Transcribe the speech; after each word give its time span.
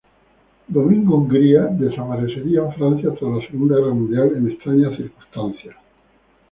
Domingo 0.67 1.15
Ungría 1.17 1.65
desaparecería 1.67 2.61
en 2.65 2.73
Francia 2.73 3.11
tras 3.13 3.33
la 3.33 3.45
Segunda 3.47 3.75
Guerra 3.77 3.93
Mundial, 3.93 4.33
en 4.35 4.49
extrañas 4.49 4.97
circunstancias. 4.97 5.75